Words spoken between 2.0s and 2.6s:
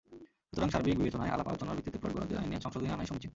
plot বরাদ্দের আইনে